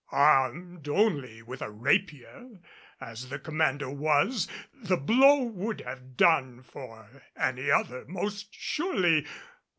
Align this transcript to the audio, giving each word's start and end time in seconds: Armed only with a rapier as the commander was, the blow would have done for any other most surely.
Armed 0.11 0.89
only 0.89 1.43
with 1.43 1.61
a 1.61 1.69
rapier 1.69 2.59
as 2.99 3.29
the 3.29 3.37
commander 3.37 3.87
was, 3.91 4.47
the 4.73 4.97
blow 4.97 5.43
would 5.43 5.81
have 5.81 6.17
done 6.17 6.63
for 6.63 7.21
any 7.37 7.69
other 7.69 8.03
most 8.07 8.47
surely. 8.51 9.27